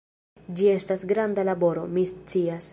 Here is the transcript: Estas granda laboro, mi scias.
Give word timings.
Estas 0.77 1.05
granda 1.13 1.43
laboro, 1.51 1.83
mi 1.97 2.07
scias. 2.13 2.69